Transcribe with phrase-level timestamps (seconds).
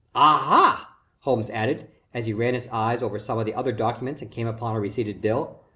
[0.15, 4.31] Aha!" Holmes added, as he ran his eye over some of the other documents and
[4.31, 5.59] came upon a receipted bill.